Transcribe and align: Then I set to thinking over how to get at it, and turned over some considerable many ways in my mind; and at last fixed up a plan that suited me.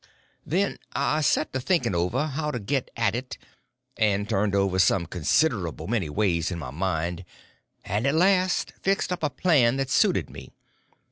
Then 0.47 0.79
I 0.93 1.21
set 1.21 1.53
to 1.53 1.59
thinking 1.59 1.93
over 1.93 2.25
how 2.25 2.49
to 2.49 2.57
get 2.57 2.89
at 2.97 3.13
it, 3.13 3.37
and 3.97 4.27
turned 4.27 4.55
over 4.55 4.79
some 4.79 5.05
considerable 5.05 5.85
many 5.85 6.09
ways 6.09 6.49
in 6.49 6.57
my 6.57 6.71
mind; 6.71 7.23
and 7.85 8.07
at 8.07 8.15
last 8.15 8.73
fixed 8.81 9.13
up 9.13 9.21
a 9.21 9.29
plan 9.29 9.77
that 9.77 9.91
suited 9.91 10.27
me. 10.27 10.53